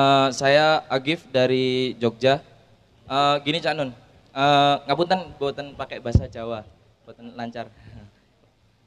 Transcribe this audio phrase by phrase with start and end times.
[0.00, 2.40] Uh, saya Agif dari Jogja.
[3.04, 3.92] Uh, gini Cak Nun,
[4.32, 6.64] uh, ngapunten buatan pakai bahasa Jawa,
[7.04, 7.68] buatan lancar.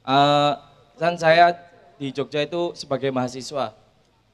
[0.01, 0.57] Uh,
[1.21, 1.53] saya
[2.01, 3.77] di Jogja itu sebagai mahasiswa.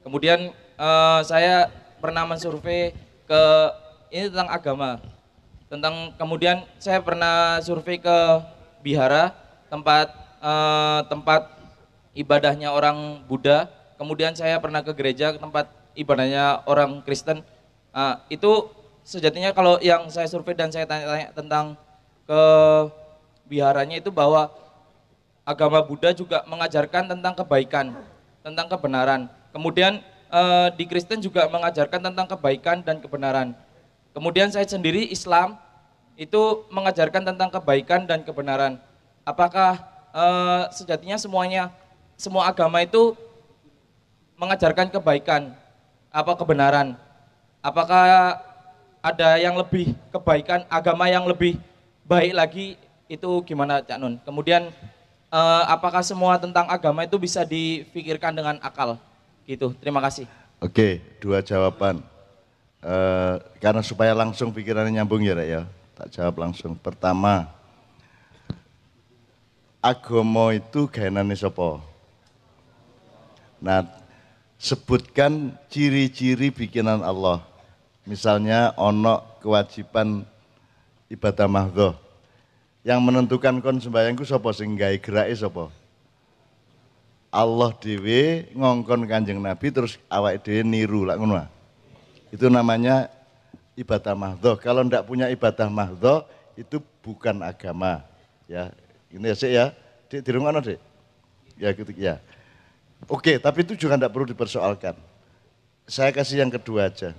[0.00, 1.68] Kemudian uh, saya
[2.00, 2.96] pernah mensurvei
[3.28, 3.42] ke
[4.08, 5.04] ini tentang agama.
[5.68, 8.16] Tentang kemudian saya pernah survei ke
[8.80, 9.36] Bihara,
[9.68, 11.50] tempat uh, tempat
[12.16, 13.68] ibadahnya orang Buddha.
[14.00, 17.42] Kemudian saya pernah ke gereja, tempat ibadahnya orang Kristen.
[17.90, 18.70] Uh, itu
[19.02, 21.74] sejatinya kalau yang saya survei dan saya tanya-tanya tentang
[22.30, 22.42] ke
[23.50, 24.46] biharanya itu bahwa
[25.42, 27.90] agama Buddha juga mengajarkan tentang kebaikan,
[28.46, 29.26] tentang kebenaran.
[29.50, 29.98] Kemudian
[30.30, 33.58] eh, di Kristen juga mengajarkan tentang kebaikan dan kebenaran.
[34.14, 35.58] Kemudian saya sendiri Islam
[36.14, 38.78] itu mengajarkan tentang kebaikan dan kebenaran.
[39.26, 39.82] Apakah
[40.14, 41.74] eh, sejatinya semuanya
[42.14, 43.18] semua agama itu
[44.38, 45.52] mengajarkan kebaikan
[46.10, 46.98] apa kebenaran?
[47.62, 48.36] Apakah
[49.00, 51.56] ada yang lebih kebaikan agama yang lebih
[52.04, 52.66] baik lagi
[53.06, 54.18] itu gimana Cak Nun?
[54.26, 54.68] Kemudian
[55.30, 58.98] uh, apakah semua tentang agama itu bisa difikirkan dengan akal?
[59.46, 59.72] Gitu.
[59.78, 60.26] Terima kasih.
[60.60, 62.04] Oke, dua jawaban.
[62.80, 65.62] Uh, karena supaya langsung pikirannya nyambung ya, ya.
[65.96, 66.76] Tak jawab langsung.
[66.76, 67.48] Pertama,
[69.80, 70.88] agama itu
[71.36, 71.80] sapa?
[73.60, 73.84] Nah,
[74.60, 77.40] sebutkan ciri-ciri bikinan Allah.
[78.04, 80.28] Misalnya ono kewajiban
[81.08, 81.92] ibadah mahdoh
[82.84, 85.36] yang menentukan kon sembayangku sapa sing gawe gerake?
[87.30, 91.40] Allah dewe ngongkon Kanjeng Nabi terus awak dewe niru lak ngono.
[91.40, 91.48] Ah.
[92.34, 93.06] Itu namanya
[93.78, 94.58] ibadah mahdoh.
[94.58, 96.26] Kalau ndak punya ibadah mahdoh
[96.58, 98.02] itu bukan agama.
[98.50, 98.74] Ya,
[99.14, 99.70] ini ya sih ya.
[100.10, 100.82] Di, di rumah Dek?
[101.54, 102.18] Ya gitu ya.
[103.08, 104.98] Oke, tapi itu juga tidak perlu dipersoalkan.
[105.88, 107.16] Saya kasih yang kedua aja.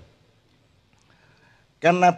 [1.82, 2.14] Karena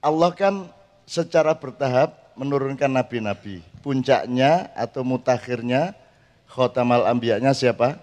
[0.00, 0.66] Allah kan
[1.04, 3.60] secara bertahap menurunkan nabi-nabi.
[3.84, 5.92] Puncaknya atau mutakhirnya
[6.48, 8.00] khotamal ambiyanya siapa?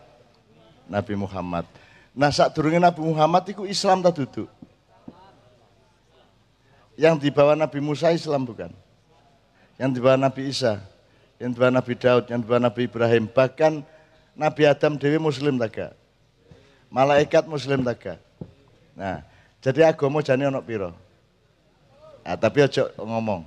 [0.89, 1.65] Nabi Muhammad.
[2.13, 4.49] Nah saat turunnya Nabi Muhammad itu Islam tak duduk.
[6.99, 8.73] Yang dibawa Nabi Musa Islam bukan.
[9.79, 10.83] Yang dibawa Nabi Isa,
[11.39, 13.31] yang dibawa Nabi Daud, yang dibawa Nabi Ibrahim.
[13.31, 13.73] Bahkan
[14.39, 15.91] Nabi Adam Dewi Muslim taga.
[16.87, 18.15] Malaikat Muslim taga.
[18.95, 19.19] Nah,
[19.59, 20.95] jadi agama jane ono piro?
[22.23, 23.43] Nah, tapi aja ngomong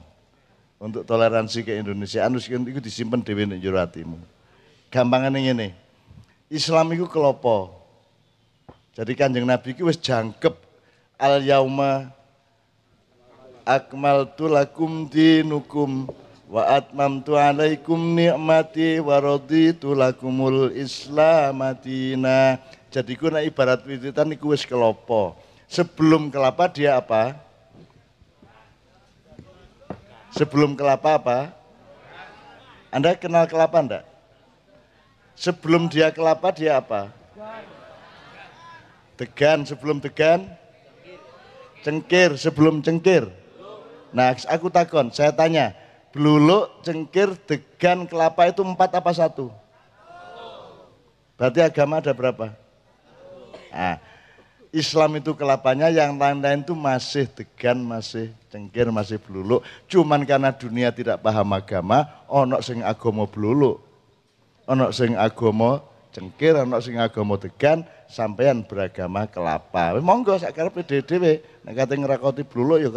[0.77, 2.29] untuk toleransi ke Indonesia.
[2.29, 4.21] Anu itu disimpan dewi jero atimu.
[4.93, 5.69] Gampangane ngene.
[6.53, 7.73] Islam itu kelopo.
[8.93, 10.53] Jadi Kanjeng Nabi itu wis jangkep
[11.17, 12.13] al yauma
[13.65, 16.05] akmaltu lakum dinukum
[16.53, 22.61] wa atmamtu alaikum ni'mati wa raditu lakumul islamatina.
[22.93, 25.33] Jadi ku ibarat wiritan iku wis kelopo.
[25.65, 27.41] Sebelum kelapa dia apa?
[30.37, 31.39] Sebelum kelapa apa?
[32.93, 34.05] Anda kenal kelapa enggak?
[35.33, 37.09] Sebelum dia kelapa dia apa?
[39.17, 40.45] Degan, sebelum degan?
[41.81, 43.33] Cengkir, sebelum cengkir?
[44.13, 45.73] Nah aku takon, saya tanya,
[46.13, 49.49] beluluk, cengkir, degan, kelapa itu empat apa satu?
[51.41, 52.53] Berarti agama ada berapa?
[53.73, 53.97] Nah,
[54.71, 59.65] Islam itu kelapanya, yang lain-lain itu masih degan, masih cengkir, masih beluluk.
[59.89, 63.81] Cuman karena dunia tidak paham agama, ono sing agama beluluk.
[64.69, 65.81] Ono sing agama
[66.13, 69.97] cengkir, ono sing agama degan, sampean beragama kelapa.
[69.99, 72.93] Monggo sak karepe dhewe nek kate ngrakoti bluluk ya.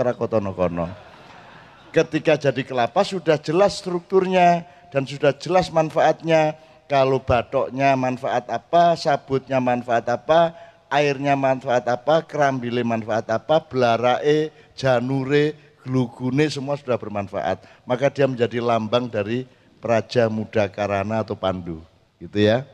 [1.95, 6.59] Ketika jadi kelapa sudah jelas strukturnya dan sudah jelas manfaatnya.
[6.91, 10.53] Kalau batoknya manfaat apa, sabutnya manfaat apa,
[10.91, 17.63] airnya manfaat apa, kerambile manfaat apa, belarae, janure, glugune semua sudah bermanfaat.
[17.89, 19.49] Maka dia menjadi lambang dari
[19.81, 21.81] Praja Muda Karana atau Pandu.
[22.21, 22.67] Gitu ya.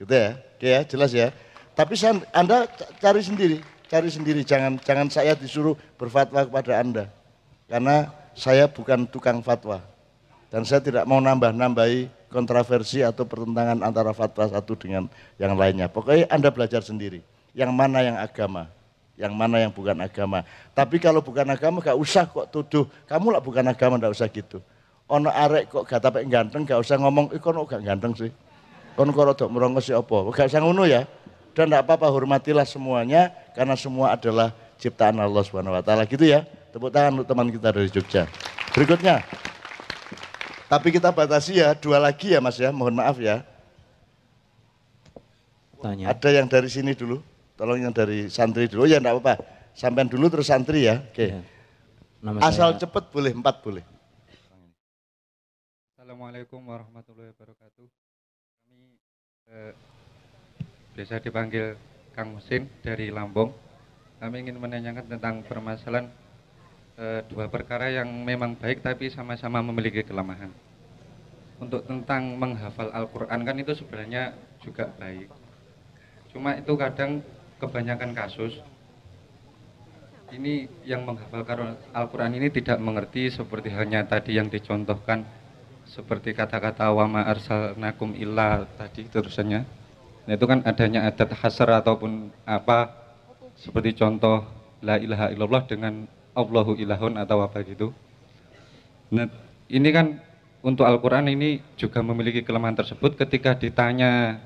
[0.00, 0.40] Gitu ya.
[0.56, 1.28] Oke ya, jelas ya.
[1.76, 2.00] Tapi
[2.32, 2.64] Anda
[2.96, 3.60] cari sendiri,
[3.92, 4.40] cari sendiri.
[4.40, 7.04] Jangan jangan saya disuruh berfatwa kepada Anda.
[7.68, 9.84] Karena saya bukan tukang fatwa.
[10.48, 15.06] Dan saya tidak mau nambah-nambahi kontroversi atau pertentangan antara fatwa satu dengan
[15.36, 15.92] yang lainnya.
[15.92, 17.20] Pokoknya Anda belajar sendiri
[17.52, 18.66] yang mana yang agama,
[19.14, 20.42] yang mana yang bukan agama.
[20.74, 24.58] Tapi kalau bukan agama gak usah kok tuduh, kamu lah bukan agama gak usah gitu.
[25.06, 28.32] Ono arek kok gak tapi ganteng gak usah ngomong, ih kono gak ganteng sih.
[28.98, 31.06] Kono kok rodok merongos si opo, gak usah ngono ya.
[31.54, 34.50] Dan gak apa-apa hormatilah semuanya karena semua adalah
[34.82, 35.46] ciptaan Allah
[35.86, 36.42] taala gitu ya.
[36.70, 38.30] Tepuk tangan untuk teman kita dari Jogja.
[38.70, 39.26] Berikutnya.
[40.70, 43.42] Tapi kita batasi ya, dua lagi ya Mas ya, mohon maaf ya.
[45.82, 46.14] Tanya.
[46.14, 47.18] Ada yang dari sini dulu.
[47.60, 49.34] tolong yang dari santri dulu ya enggak apa-apa.
[49.76, 51.04] Sampai dulu terus santri ya.
[51.04, 51.28] Oke.
[51.28, 51.44] Ya.
[52.24, 53.84] Nama Asal saya, cepet boleh, empat boleh.
[55.92, 57.88] Assalamualaikum warahmatullahi wabarakatuh.
[58.64, 58.88] Kami
[59.52, 59.72] eh,
[60.96, 61.76] biasa dipanggil
[62.16, 63.52] Kang Mesin dari Lampung.
[64.20, 66.12] Kami ingin menanyakan tentang permasalahan
[67.00, 70.52] eh, dua perkara yang memang baik tapi sama-sama memiliki kelemahan.
[71.56, 75.28] Untuk tentang menghafal Al-Quran kan itu sebenarnya juga baik.
[76.32, 77.24] Cuma itu kadang
[77.60, 78.60] kebanyakan kasus
[80.30, 81.42] ini yang menghafal
[81.90, 85.26] Al-Quran ini tidak mengerti seperti halnya tadi yang dicontohkan
[85.90, 89.66] seperti kata-kata wama arsalnakum illa tadi terusannya
[90.24, 92.94] nah itu kan adanya adat hasar ataupun apa
[93.58, 94.46] seperti contoh
[94.86, 96.06] la ilaha illallah dengan
[96.46, 97.92] Allahu ilahun atau apa gitu.
[99.12, 99.26] Nah
[99.68, 100.20] ini kan
[100.60, 104.40] untuk Al-Quran ini juga memiliki kelemahan tersebut ketika ditanya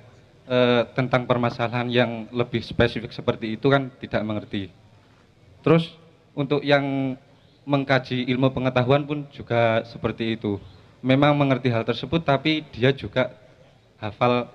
[0.47, 4.71] eh, tentang permasalahan yang lebih spesifik seperti itu kan tidak mengerti.
[5.65, 5.91] Terus
[6.37, 7.17] untuk yang
[7.65, 10.61] mengkaji ilmu pengetahuan pun juga seperti itu.
[11.05, 13.33] Memang mengerti hal tersebut tapi dia juga
[14.01, 14.49] hafal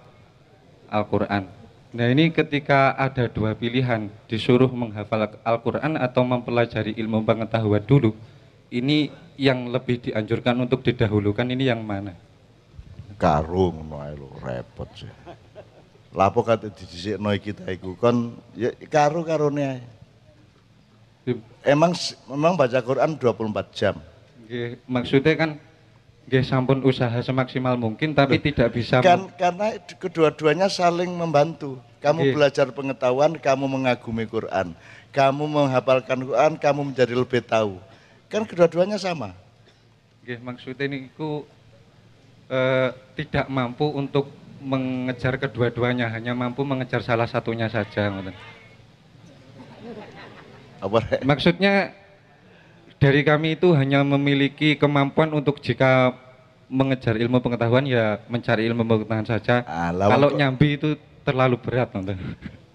[0.89, 1.58] Al-Quran.
[1.89, 8.13] Nah ini ketika ada dua pilihan disuruh menghafal Al-Quran atau mempelajari ilmu pengetahuan dulu,
[8.69, 9.09] ini
[9.41, 12.13] yang lebih dianjurkan untuk didahulukan ini yang mana?
[13.17, 15.09] Karung lo repot sih.
[16.13, 19.81] Lapo kate dijisikno kita iku kon ya karo karone ae.
[21.65, 21.93] Emang
[22.29, 23.95] memang baca Quran 24 jam.
[24.85, 25.51] Maksudnya kan
[26.29, 31.81] nggih sampun usaha semaksimal mungkin tapi tidak bisa Kan karena kedua-duanya saling membantu.
[32.05, 32.33] Kamu Nggih.
[32.37, 34.77] belajar pengetahuan, kamu mengagumi Quran.
[35.09, 37.81] Kamu menghafalkan Quran, kamu menjadi lebih tahu.
[38.29, 39.33] Kan kedua-duanya sama.
[40.21, 41.49] nggih, maksudnya niku
[42.45, 44.29] eh, tidak mampu untuk
[44.61, 48.13] mengejar kedua-duanya, hanya mampu mengejar salah satunya saja.
[48.13, 48.37] ngoten.
[51.25, 51.98] Maksudnya
[52.99, 56.13] dari kami itu hanya memiliki kemampuan untuk jika
[56.69, 59.65] mengejar ilmu pengetahuan ya mencari ilmu pengetahuan saja.
[59.65, 60.93] Alah, Kalau nyambi itu
[61.25, 62.19] terlalu berat, nonton.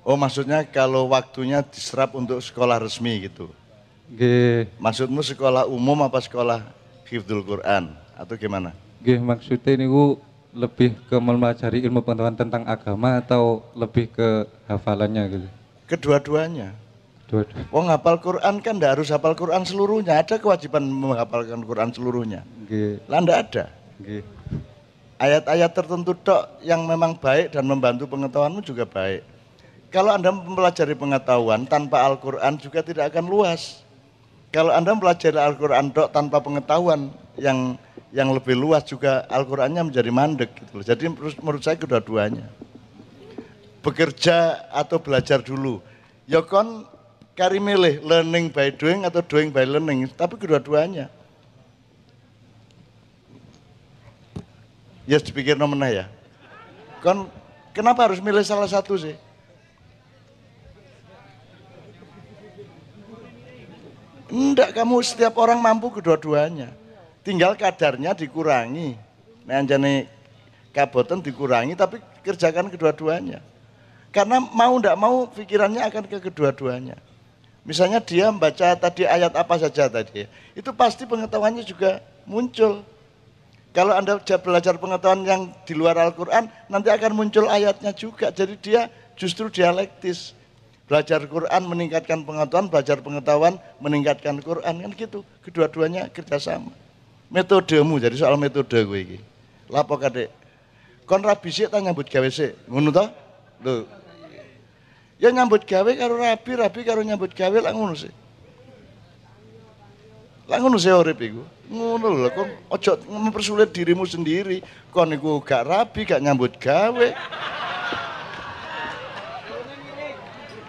[0.02, 3.48] Oh maksudnya kalau waktunya diserap untuk sekolah resmi gitu.
[4.10, 6.60] Nggih, Maksudmu sekolah umum apa sekolah
[7.08, 8.72] hifdzul Quran atau gimana?
[9.04, 10.16] nggih maksudnya niku
[10.56, 15.48] lebih ke mempelajari ilmu pengetahuan tentang agama atau lebih ke hafalannya gitu.
[15.84, 16.72] Kedua-duanya.
[17.72, 20.20] Wong hafal Quran kan tidak harus hafal Quran seluruhnya.
[20.22, 22.44] Ada kewajiban menghafalkan Quran seluruhnya.
[22.68, 23.64] Nggih, Lah ndak ada.
[23.98, 24.22] nggih.
[25.18, 29.24] Ayat-ayat tertentu tok yang memang baik dan membantu pengetahuanmu juga baik.
[29.88, 33.86] Kalau Anda mempelajari pengetahuan tanpa Al-Quran juga tidak akan luas.
[34.50, 37.78] Kalau Anda mempelajari Al-Quran tok tanpa pengetahuan yang
[38.14, 40.84] yang lebih luas juga Al-Qurannya menjadi mandek gitu loh.
[40.86, 42.46] Jadi menurut, menurut saya kedua-duanya.
[43.82, 45.82] Bekerja atau belajar dulu.
[46.24, 46.86] Ya kon
[47.34, 51.10] kari milih learning by doing atau doing by learning, tapi kedua-duanya.
[55.04, 56.08] Ya dipikir nomor ya.
[57.04, 57.28] Kon
[57.76, 59.12] kenapa harus milih salah satu sih?
[64.32, 66.72] Enggak, kamu setiap orang mampu kedua-duanya.
[67.20, 68.96] Tinggal kadarnya dikurangi.
[69.44, 70.08] Nah, anjane
[70.72, 73.44] kaboten dikurangi tapi kerjakan kedua-duanya.
[74.08, 76.96] Karena mau enggak mau pikirannya akan ke kedua-duanya.
[77.64, 82.84] Misalnya dia membaca tadi ayat apa saja tadi, itu pasti pengetahuannya juga muncul.
[83.72, 88.30] Kalau Anda ja- belajar pengetahuan yang di luar Al-Quran, nanti akan muncul ayatnya juga.
[88.30, 90.36] Jadi dia justru dialektis.
[90.84, 94.84] Belajar Quran meningkatkan pengetahuan, belajar pengetahuan meningkatkan Quran.
[94.84, 96.70] Kan gitu, kedua-duanya kerjasama.
[97.32, 99.18] Metodemu, jadi soal metode gue ini.
[99.72, 100.28] Lapo kadek.
[101.08, 102.28] Kon rabi sih tak nyambut gawe.
[102.68, 103.08] Ngono toh?
[105.18, 108.12] Ya nyambut gawe karo rabi, rabi karo nyambut gawe lah ngono sih.
[110.50, 111.18] Lah ngono sih urip.
[111.70, 114.60] Ngono lho kok ojo mempersulit dirimu sendiri.
[114.90, 117.08] Kon iku gak rabi, gak nyambut gawe.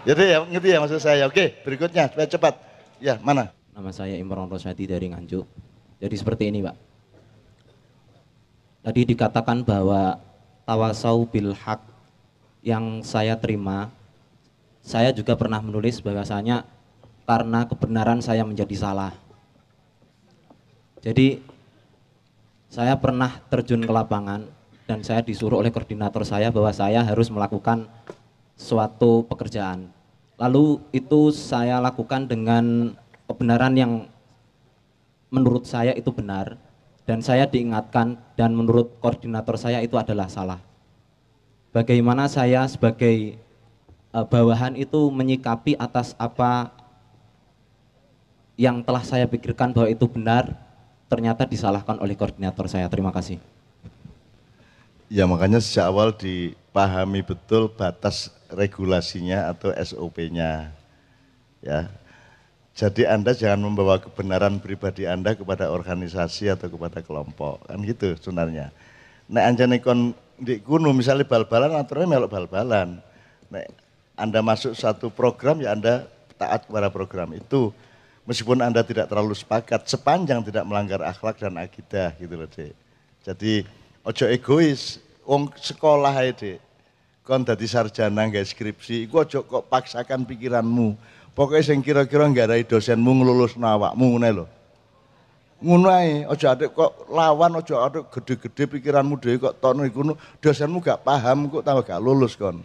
[0.05, 1.25] Jadi ya ngerti ya maksud saya.
[1.25, 2.53] Oke, berikutnya supaya cepat.
[3.01, 3.49] Ya, mana?
[3.75, 5.43] nama saya Imron Rosyadi dari Nganjuk.
[5.99, 6.75] Jadi seperti ini, Pak.
[8.87, 10.15] Tadi dikatakan bahwa
[10.63, 11.83] tawasau bil haq
[12.63, 13.91] yang saya terima,
[14.85, 16.61] saya juga pernah menulis bahwasanya
[17.25, 19.17] karena kebenaran saya menjadi salah.
[21.01, 21.41] Jadi
[22.69, 24.45] saya pernah terjun ke lapangan
[24.85, 27.89] dan saya disuruh oleh koordinator saya bahwa saya harus melakukan
[28.53, 29.89] suatu pekerjaan.
[30.37, 32.93] Lalu itu saya lakukan dengan
[33.25, 33.91] kebenaran yang
[35.33, 36.61] menurut saya itu benar
[37.09, 40.61] dan saya diingatkan dan menurut koordinator saya itu adalah salah.
[41.73, 43.41] Bagaimana saya sebagai
[44.15, 46.71] eh, bawahan itu menyikapi atas apa
[48.55, 50.55] yang telah saya pikirkan bahwa itu benar
[51.11, 52.87] ternyata disalahkan oleh koordinator saya.
[52.87, 53.37] Terima kasih.
[55.11, 60.73] Ya makanya sejak awal dipahami betul batas regulasinya atau SOP-nya.
[61.61, 61.91] Ya.
[62.75, 67.69] Jadi Anda jangan membawa kebenaran pribadi Anda kepada organisasi atau kepada kelompok.
[67.69, 68.73] Kan gitu sebenarnya.
[69.31, 72.99] Nek anjane kon di kuno misalnya bal-balan aturannya melok bal-balan.
[73.47, 73.84] Nek
[74.15, 76.07] Anda masuk satu program ya Anda
[76.39, 77.71] taat kepada program itu.
[78.25, 82.73] Meskipun Anda tidak terlalu sepakat sepanjang tidak melanggar akhlak dan akidah gitu loh, Dek.
[83.21, 83.61] Jadi
[84.01, 86.57] ojo egois, wong sekolah ae, Dek.
[87.21, 90.97] Kon dadi sarjana nggak skripsi, iku ojo kok paksakan pikiranmu.
[91.37, 94.45] Pokoknya sing kira-kira nggarai dosenmu ngelulus awakmu ngene lho.
[95.61, 100.81] Ngono ae, aja atik kok lawan, aja atik gede-gede pikiranmu dhewe kok tono iku dosenmu
[100.81, 102.63] gak paham kok tambah gak lulus kon.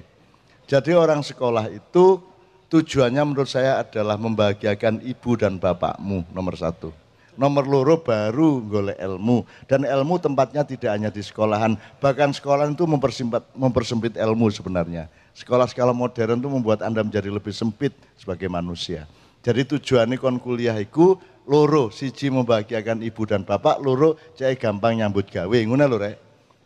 [0.71, 2.23] Jadi orang sekolah itu
[2.71, 6.95] tujuannya menurut saya adalah membahagiakan ibu dan bapakmu nomor satu.
[7.35, 12.87] Nomor loro baru golek ilmu dan ilmu tempatnya tidak hanya di sekolahan, bahkan sekolah itu
[12.87, 15.11] mempersempit, mempersempit ilmu sebenarnya.
[15.35, 19.11] Sekolah-sekolah modern itu membuat Anda menjadi lebih sempit sebagai manusia.
[19.43, 21.19] Jadi tujuannya kon kuliah itu
[21.51, 26.17] loro, siji membahagiakan ibu dan bapak, loro cai gampang nyambut gawe, ngono lho rek.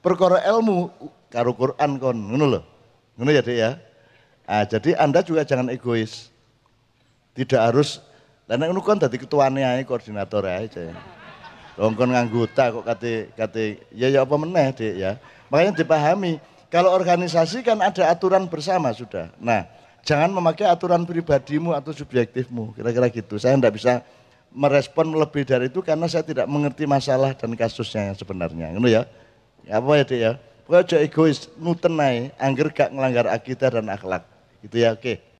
[0.04, 0.92] Perkara ilmu
[1.32, 2.60] karo Quran kon, ngono lho.
[3.16, 3.70] Ngono ya Dek ya.
[4.44, 6.28] Nah, jadi Anda juga jangan egois.
[7.34, 8.04] Tidak harus
[8.44, 10.68] lan nek ngono kon dadi ketuane ae koordinator ae.
[11.80, 15.16] Wong kon nganggota kok kate kate ya ya apa meneh, Dik ya.
[15.48, 19.32] Makanya dipahami, kalau organisasi kan ada aturan bersama sudah.
[19.40, 19.66] Nah,
[20.04, 23.40] jangan memakai aturan pribadimu atau subjektifmu, kira-kira gitu.
[23.40, 23.92] Saya tidak bisa
[24.54, 28.70] merespon lebih dari itu karena saya tidak mengerti masalah dan kasusnya yang sebenarnya.
[28.76, 29.02] Ngono ya.
[29.64, 30.32] Ya apa ya, Dik ya?
[30.68, 34.33] Pokoknya egois, nuten ae, angger gak ngelanggar akidah dan akhlak.
[34.64, 35.33] Gitu ya, oke.